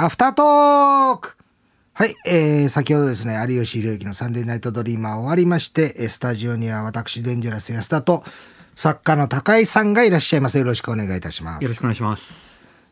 [0.00, 1.36] アフタートーク
[1.92, 8.22] はい、えー、先ほどですね、有吉弘行のサンデーナイトドリーマー終わりまして、えースタジオには私、デンジャラス安田と、
[8.76, 10.58] 作家の高井さんがいらっしゃいます。
[10.58, 11.62] よろしくお願いいたします。
[11.64, 12.32] よろしくお願いします。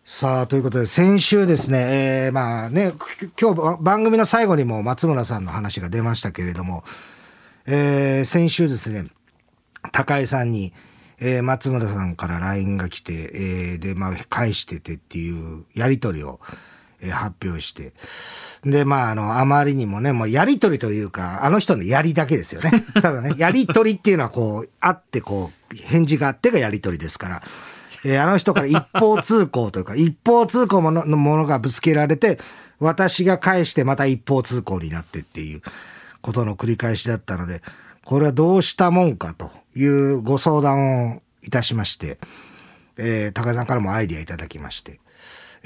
[0.05, 6.83] さあということで先週ですね、えーまあねき今日ば番組の最後にも松村さんの話が出ましたけれども、
[7.67, 9.09] えー先週ですね
[9.93, 10.73] 高井さんに、
[11.21, 15.31] えー松村さんから LINE が来て、えーでまあ返しててってい
[15.61, 16.41] うやり取りを、
[17.01, 17.93] えー発表して。
[18.65, 22.85] でまああのあまりにもねもうやり取りというかあの人のやりだけですよね。
[22.95, 27.43] ただねやり取りっていうのはこうあってこう返事があってがやり取りですから。
[28.05, 32.39] えーあの人から一方通行というか、 一方通行もののものがぶつけられて、
[32.79, 35.63] 私が返してまた一方通行になってっていう
[36.23, 37.63] ことの繰り返しだったので、
[38.05, 42.19] これはどうしたもんかというご相談をいたしまして、
[42.97, 45.01] えー高井さんからもアイディアいただきまして、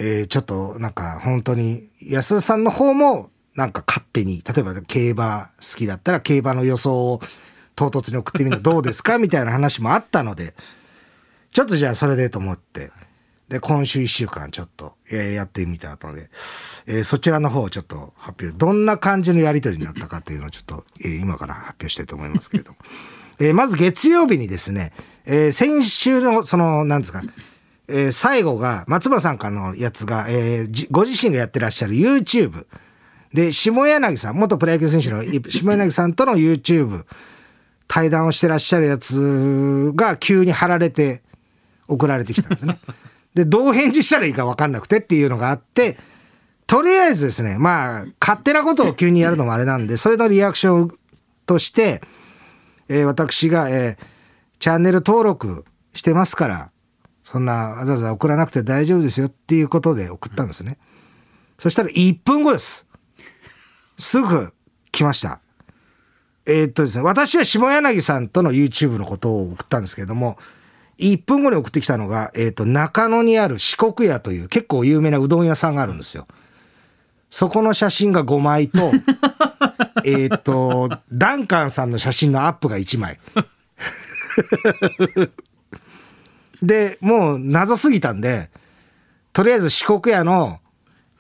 [0.03, 7.21] えーちょっとなんか本当に安田さんの方もなんか勝手に、例えば競馬好きだったら競馬の予想を
[7.77, 9.19] 唐突に送ってみるのどうですか？
[9.19, 10.55] みたいな話もあったので、
[11.51, 12.91] ちょっとじゃあそれでと思って、
[13.49, 16.31] で、今週1週間ちょっと、えやってみたので、
[16.87, 22.79] えーそちらの方をちょっと発表、どんな感じのやり取りになったかっていうのをちょっと、えー今から発表したいと思いますけれども。
[23.43, 24.93] えまず月曜日にですね、
[25.25, 27.23] え先週のその、なんですか、
[27.91, 32.67] えー最後が、松村さんからのやつが、えーじご自身がやってらっしゃる YouTube。
[33.35, 37.05] で、下柳さん、元プロ野球選手の 下柳さんとの YouTube、
[37.87, 41.23] 対談をしてらっしゃるやつが急に貼られて
[41.89, 42.79] 送られてきたんですね。
[43.35, 45.99] で、どう返事したらいいか分かんなくてっていうのがあって、
[46.67, 50.99] とりあえずですね、まあ、勝手なことを急にやるのもあれなんで、それのリアクション
[51.47, 52.01] として、
[52.89, 54.05] えー私が、えー
[54.61, 56.70] チャンネル登録してますから、
[57.31, 60.79] そんなわざわざ送らなくて大丈夫ですよっていうことで送ったんですね。
[61.61, 62.89] そしたら1分後です。
[63.99, 64.53] すぐ
[64.91, 65.39] 来ました。
[66.45, 70.39] えーっとですね、私は下柳さんとの YouTube のことを送ったんですけれども、
[70.99, 76.27] 1分後に送ってきたのが、えーっと、中野にある四国屋という結構有名なうどん屋さんがあるんですよ。
[77.31, 78.91] そこの写真が5枚と、
[80.05, 83.21] えーっと、ダンカンさんの写真のアップが1枚。
[86.63, 88.51] で、もう謎すぎたんで、
[89.33, 90.61] とりあえず四国屋の、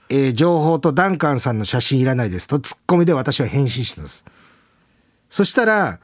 [0.08, 4.24] えー情報とダンカンさんの写真いらないですと、ツッコミで私は返信したんです。
[5.28, 6.00] そしたら、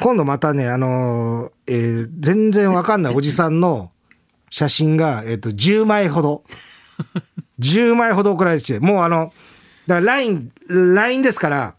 [0.00, 3.90] 今度またね、あのーえー全然わかんないおじさんの
[4.50, 6.44] 写真が、えっ、と、10枚ほど、
[7.60, 9.32] 10枚ほど送られてきて、もうあの、
[9.86, 11.74] だから LINE、LINE ですから、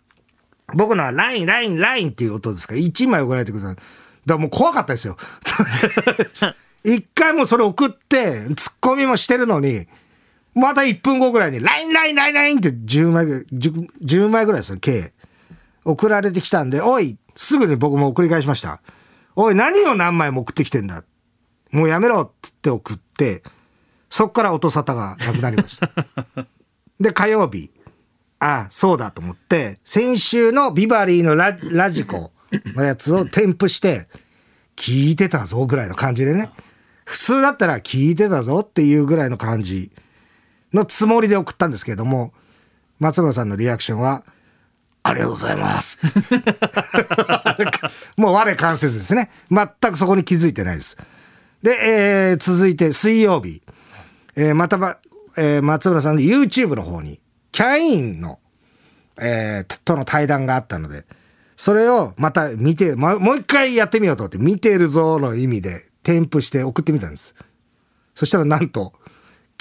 [0.73, 3.63] 僕のは LINE、LINE、LINE っていう音ですから、1枚送られてくる。
[3.63, 3.79] だか
[4.25, 5.17] らもう怖かったですよ。
[6.83, 9.87] 一回もそれ送って、ツッコミもしてるのに、
[10.55, 15.13] また1分後ぐらいに、LINE、LINE、LINE、LINE って10枚ぐらい、10, 10枚ぐらいですよ、計。
[15.85, 18.81] 送られてきたんで、おい、すぐに僕も送り返しました。
[19.35, 21.03] おい、何を何枚も送ってきてんだ。
[21.71, 23.43] もうやめろっつって送って、
[24.09, 25.91] そっから音沙汰がなくなりました。
[26.99, 27.71] で、火曜日。
[28.41, 32.31] あそうだと思って、先週のビバリーのララジコ
[32.73, 34.07] のやつを添付して、
[34.77, 36.49] 聞いてたぞぐらいの感じでね。
[37.09, 39.89] 普通だったら聞いてたぞっていうぐらいの感じ
[40.71, 42.33] のつもりで送ったんですけれども、
[42.99, 44.23] 松村さんのリアクションは、
[45.01, 45.97] ありがとうございます。
[48.15, 49.31] もう我関せずですね。
[49.49, 50.97] 全くそこに気づいてないです。
[51.63, 53.63] で、えー続いて水曜日。
[54.35, 54.97] えーまたま、
[55.35, 57.19] えー松村さんの YouTube の方に、
[57.51, 58.37] キャインの、
[59.19, 61.05] えーとの対談があったので、
[61.55, 67.35] それをまた見て、ま、もう一回やってみようと思って、見てるぞの意味で添付して送ってみたんです。
[68.15, 68.93] そしたらなんと、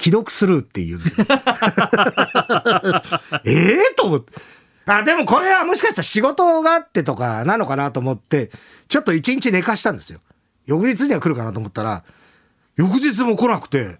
[0.01, 0.99] 既読スルーっていう。
[3.45, 4.33] ええと思って。
[4.85, 8.49] あ、でもこれはもしかしたら仕事があってとかなのかなと思って、
[8.87, 10.19] ちょっと一日寝かしたんですよ。
[10.65, 12.03] 翌日には来るかなと思ったら、
[12.75, 13.97] 翌日も来なくて、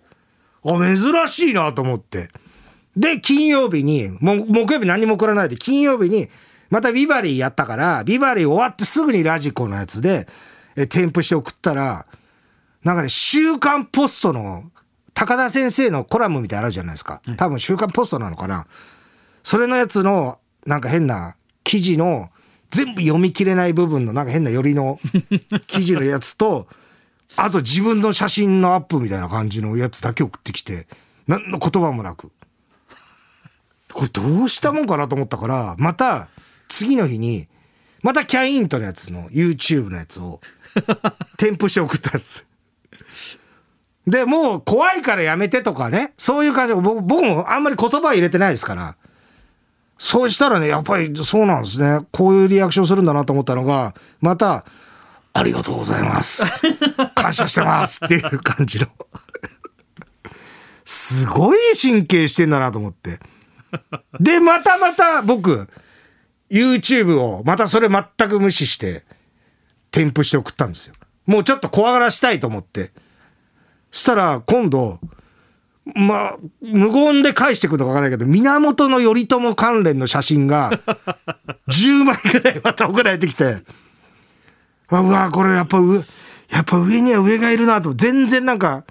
[0.63, 2.29] あ、珍しいなと思って。
[2.95, 6.29] で、金曜日に、も木曜日何も来らないで、金曜日に、
[6.69, 10.27] またビバリーやったから、ビバリー終わってすぐにラジコのやつで、
[10.75, 12.05] え、添付して送ったら、
[12.83, 14.71] なんかね、週刊ポストの、
[15.13, 17.21] 高田先生のコラムみたいなのあるじゃないですか。
[17.37, 18.67] 多分週刊ポストなのかな。
[19.43, 22.29] それのやつの、なんか変な記事の、
[22.69, 24.99] 全部読み切れない部分の、なんか変な寄りの
[25.67, 26.67] 記事のやつと、
[27.35, 30.87] あと自分の写真のアップみたいな感じのやつだけ送ってきて、
[31.27, 32.31] 何の言葉もなく。
[33.91, 36.29] これどうしたもんかなと思ったから、また
[36.69, 37.47] 次の日に、
[38.01, 40.39] またキャイントのやつの YouTube のやつを
[41.37, 42.45] 添付して送ったんです。
[44.07, 48.95] で、もう怖いからやめてとかね、そういう感じ僕僕もあんまり言葉入れてないですから。
[49.97, 52.05] そうしたらね、やっぱりそうなんですね。
[52.11, 54.65] こういうリアクションするんだなと思ったのが、また、
[55.33, 56.43] ありがとうございます。
[57.15, 58.87] 感謝してますっていう感じの。
[60.85, 63.19] すごい神経してんだなと思って。
[64.19, 65.67] で、またまた僕、
[66.49, 69.05] YouTube をまたそれ全く無視して、
[69.91, 70.95] 添付して送ったんですよ。
[71.29, 72.91] もうちょっと怖がらしたいと思って。
[73.91, 74.99] そしたら今度、
[75.93, 80.71] まあ、無言で返してくるのかわからないけど、源頼朝関連の写真が
[81.69, 83.63] 10枚ぐらいまた送られてきて、
[84.89, 86.03] うわ、これやっぱ上、
[86.49, 88.83] やっぱ上には上がいるなと、全然なんか、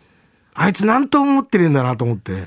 [0.54, 2.46] あいつ何と思ってるんだなと思って。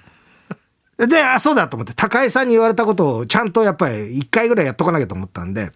[1.06, 5.74] で、あ、そうだと思って、高井さんに言われたことをちゃんとやっぱり一回ぐらいやっとかなきゃと思ったんで、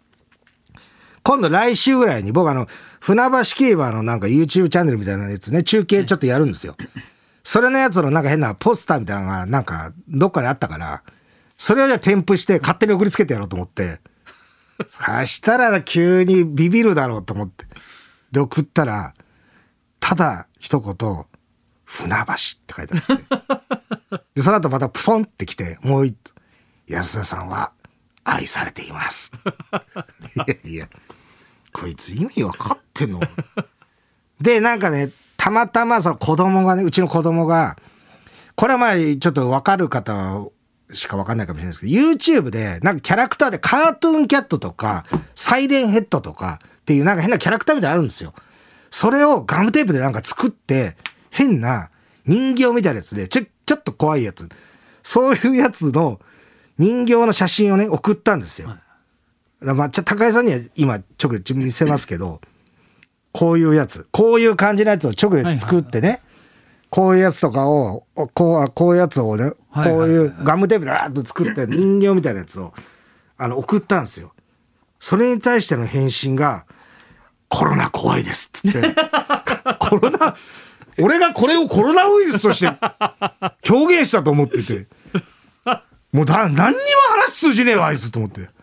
[1.25, 2.67] 今度来週ぐらいに僕あの、
[2.99, 6.75] 船橋競馬のなんか YouTube チャンネルみたいなやつね、中継ちょっとやるんですよ。
[7.43, 11.03] それのやつのなんか変なポスターみたいなのがなんかどっかにあったから、
[11.57, 14.01] それをじゃあ添付して勝手に送りつけてやろうと思って、
[14.87, 17.65] そしたら急にビビるだろうと思って。
[18.31, 19.15] で、送ったら、
[19.99, 21.25] ただ一言、
[21.85, 22.25] 船橋っ
[22.67, 24.25] て書いてあって。
[24.35, 26.15] で、その後またポンってきて、もう一、
[26.87, 27.71] 安田さんは
[28.23, 29.31] 愛されています。
[30.35, 30.89] いやいや、
[31.75, 33.19] こいつ意味わかってんの？
[34.39, 37.75] で、なんかね、たまたまその子供がね、うちの子供が、
[38.55, 40.45] これはまあちょっとわかる方
[40.93, 45.03] しかわかんないかもしれないですけど、YouTube でなんかキャラクターでカートゥーンキャットとか、
[45.35, 48.33] サイレンヘッドとかっていうなんか変なキャラクターみたいなのあるんですよ。
[48.89, 50.95] それをガムテープでなんか作って、
[51.29, 51.89] 変な
[52.25, 54.47] 人形みたいなやつで、ちょ、ちょっと怖いやつ。
[55.03, 56.21] そういうやつの
[56.77, 58.77] 人形の写真をね、送ったんですよ。
[59.73, 62.41] まあ、ちょ高井さんには今、ちょく見せますけど、
[63.31, 66.21] こういうやつ、こういう感じのやつを直で作ってね、
[66.89, 72.73] こういうやつとかを、おこう、こういうやつをね、こういうガムテープでわーっと作って 人形みたいなやつを、
[73.37, 74.33] あの、送ったんですよ。
[74.99, 76.65] それに対しての返信が、
[77.49, 78.95] コロナ怖いですっつって、
[79.79, 80.35] コロナ、
[80.99, 82.67] 俺がこれをコロナウイルスとして
[83.69, 84.87] 表現したと思ってて、
[86.13, 86.71] もうだ、何にも
[87.21, 88.54] 話通じねえわ、あいつと思って。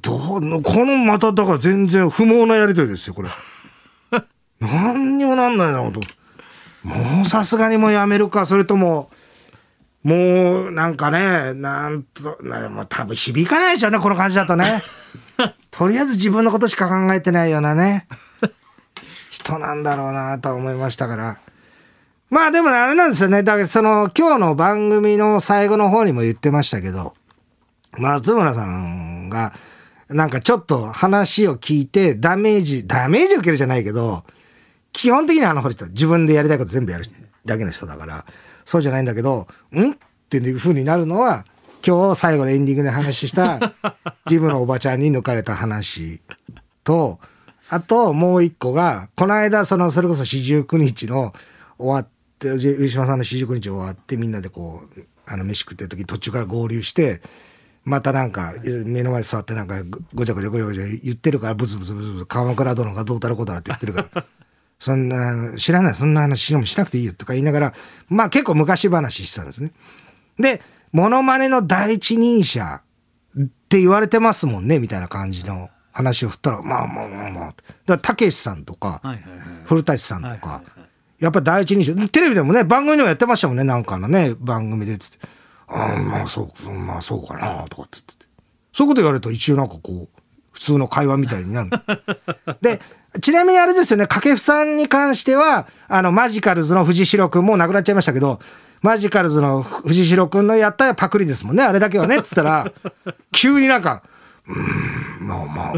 [0.00, 3.28] どうこのまただから全然不毛なやりとりですよこれ。
[4.60, 6.00] 何にもなんないなと。
[6.82, 9.10] もうさすがにもうやめるかそれとも
[10.02, 14.82] もうなんかねなんとなもう多分響かないでしょうねこの感じだとね。
[15.70, 18.06] とりあえず自分のことしか考えてないようなね。
[19.30, 21.38] 人なんだろうなとは思いましたから。
[22.30, 23.42] まあでもあれなんですよね。
[23.42, 27.14] だからその今日の番組の最後の方にも言ってましたけど
[27.98, 29.52] 松村さんが
[30.08, 34.24] なんかちょっと話を聞いてダメージ、ダメージ受けるじゃないけど、
[34.92, 37.06] 基本的にはあの人自分でやりたいこと全部やる
[37.44, 38.24] だけの人だから、
[38.64, 39.96] そうじゃないんだけど、んっ
[40.28, 41.44] ていう風になるのは、
[41.86, 43.74] 今日最後のエンディングで話した、
[44.26, 46.20] ジムのおばちゃんに抜かれた話
[46.82, 47.18] と、
[47.70, 51.32] あともう一個が、この間、その、それこそ四十九日の
[51.78, 52.08] 終わっ
[52.38, 57.22] て、上島さんの四十九日終わって、みんなでこう、あの、飯食ってる時に途中から合流して、
[57.84, 58.54] またなんか、
[58.86, 59.76] 目の前に座ってなんか、
[60.14, 64.24] ごちゃごちゃごちゃごちゃ言ってるから、ブツブツブツブツ、鎌倉殿がどうたらこうたらって言ってるから、
[64.78, 67.74] そんな、知らない、そんな話もしなくていいよとか言いながら、
[68.08, 69.72] まあ結構昔話してたんですね。
[70.38, 72.80] で、モノマネの第一人者
[73.38, 77.46] って言われてますもんね、みたいな感じの話を振ったら、まあまあまあまあ。
[77.46, 77.54] だか
[77.86, 79.02] ら、たけしさんとか。
[79.66, 80.62] 古舘さんとか
[81.18, 85.26] やっぱ第一人者、テレビでもね、番組でもやってましたもんね、なんかのね、番組でつって。
[85.74, 88.26] ああ、まあそう、まあそうかな、とかって言ってて。
[88.72, 90.20] そういうこと言われると一応なんかこう、
[90.52, 91.70] 普通の会話みたいになる。
[92.62, 92.80] で、
[93.20, 98.40] ちなみにあれですよね、掛布さんに関しては、あの、マジカルズの藤代くんもう亡くなっちゃいましたけど、
[98.82, 102.70] マジカルズの藤代くんのやったらパクリですもんね、あれだけはね、っつったら、
[103.32, 104.02] 急になんか、
[104.46, 105.76] うーん、まあまあ、う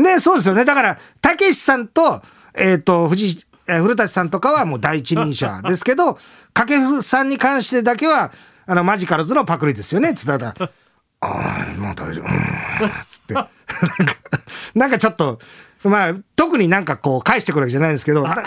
[0.00, 0.64] ん ね、そうですよね。
[0.64, 2.22] だから、たけしさんと、
[2.54, 6.18] えっ、と、藤、えー古舘さんとかはもう第一人者ですけど、
[6.54, 8.32] 掛布さんに関してだけは、
[8.66, 10.54] あの、マジカルズのパクリですよね、つったら、
[11.20, 13.34] ああ、もう大丈夫、うん、つって。
[14.74, 15.38] なんか、ちょっと、
[15.84, 18.44] まあ、特になんかこう、返してくるわけじゃないんですけど、な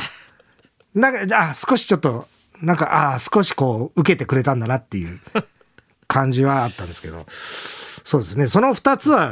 [0.93, 2.27] なんか、あ少しちょっと、
[2.61, 5.19] なんか、ああ、少しこう、受けてくれたんだなっていう。
[6.11, 9.31] 感じはあったんですけど、そうですね、その二つは、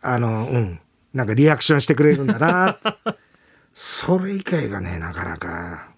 [0.00, 0.80] あの、うん、
[1.12, 2.78] なんかリアクションしてくれるんだな。
[3.78, 5.90] それ以外がね、なかなか。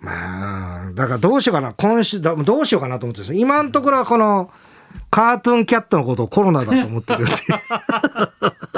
[0.00, 1.72] まあ、だからどうしようかな。
[1.72, 3.38] 今週、どうしようかなと思ってですね。
[3.38, 4.50] 今のところはこの、
[5.08, 7.32] カートゥーンキャットのことをコロナだと思ってるって。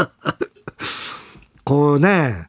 [1.64, 2.48] こうね、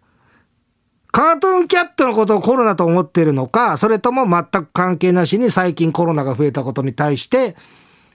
[1.14, 7.56] カートゥーンキャットのことをコロナと思ってるのか、それとも全く関係なしに最近コロナが増えたことに対して、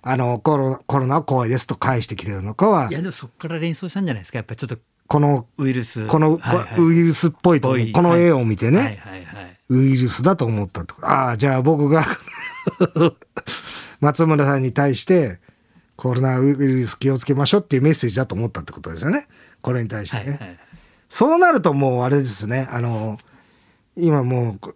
[0.03, 4.37] あの、コロナ、コロナは怖いですと返してきてるのかはいや、でもそこから連想したんじゃないですか。
[4.37, 4.77] やっぱちょっと
[5.09, 6.07] この、ウイルス。
[6.07, 9.59] この、はいはいこウイルスっぽいとこの絵を見てね、はいはいはい。
[9.71, 10.95] ウイルスだと思ったと。
[11.03, 12.05] ああ、じゃあ僕が
[14.01, 15.41] 松村さんに対して、
[15.97, 19.27] コロナウイルス気をつけましょうっていうメッセージだと思ったってことですよね。
[19.63, 20.23] これに対してね。
[20.23, 20.59] はいはい。
[21.09, 23.19] そうなるともうあれですね、あの、
[23.97, 24.75] 今もうこ、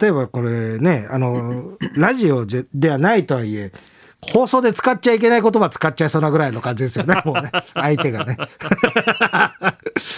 [0.00, 3.72] 例えばこれね、あの、ラジオでではないとはいえ、
[4.20, 7.50] 放送で使っちゃいけない言葉使っちゃいそうなぐらいの感じですよね、もうね。
[7.74, 8.36] 相手がね。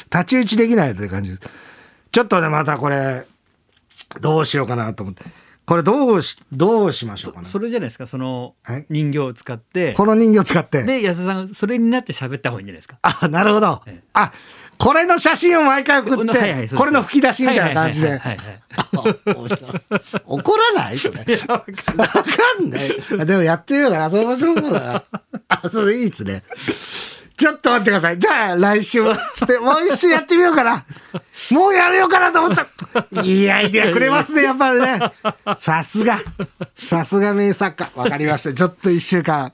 [0.04, 1.42] 太刀打ちできないという感じです。
[2.12, 3.26] ちょっとね、またこれ、
[4.20, 5.24] どうしようかなと思って。
[5.68, 7.48] これどうし、どうしましょうかね？
[7.50, 8.06] それじゃないですか？
[8.06, 9.92] そのはい人形を使って。
[9.92, 10.82] この人形使って。
[10.84, 12.98] で、安田さんがそれになって喋った方がいいんじゃないですか？
[13.02, 14.04] あ、なるほどええ。
[14.14, 14.32] あ、
[14.78, 18.08] これの写真を毎回送って、はいはいそうですこれの吹き出しみたいな感じで。
[18.08, 18.58] はいはいはいはい
[19.37, 19.72] 面白い
[20.25, 20.96] 怒らない？
[20.98, 21.18] それ。
[21.48, 21.72] わか
[22.62, 22.80] んない。
[23.20, 24.08] あでもやってみようかな。
[24.08, 25.04] それ面白そうだな。
[25.48, 26.42] あ、それいいっすね。
[27.38, 28.18] ちょっと待ってください。
[28.18, 30.85] じゃあ来週も、ちょっと もう一周やってみようかな。
[31.52, 33.23] もうやめようかなと思った。
[33.23, 34.99] いいアイデアくれますね、やっぱりね。
[35.57, 36.18] さすが。
[36.76, 37.90] さすが名作家。
[37.95, 38.52] わかりました。
[38.52, 39.52] ちょっと一週間。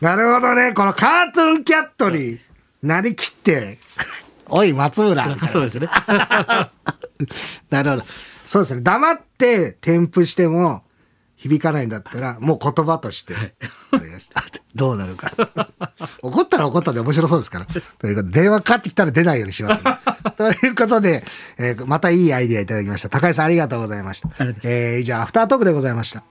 [0.00, 0.72] なるほどね。
[0.72, 2.40] このカートゥーンキャットに
[2.82, 3.78] なりきって、
[4.46, 5.48] おい、松村。
[5.48, 5.88] そうですね。
[7.70, 8.04] なるほど。
[8.44, 8.82] そうですね。
[8.82, 10.82] 黙って添付しても
[11.36, 13.34] 響かないんだったら、もう言葉として、
[14.74, 15.32] どうなるか。
[16.22, 17.66] 怒ったら怒ったで面白そうですから。
[17.66, 19.98] ということで、電話かかってきたら出ないようにします、ね。
[20.36, 21.24] ということで、
[21.58, 23.08] えーまたいいアイデアいただきました。
[23.08, 24.28] 高井さんありがとうございました。
[24.64, 26.24] えー以上、アフタートークでございました。